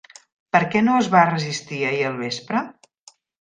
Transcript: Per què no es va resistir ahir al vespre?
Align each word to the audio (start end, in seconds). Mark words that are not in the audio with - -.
Per 0.55 0.61
què 0.71 0.79
no 0.85 0.95
es 1.01 1.09
va 1.15 1.25
resistir 1.31 1.83
ahir 1.91 2.01
al 2.09 2.17
vespre? 2.23 2.65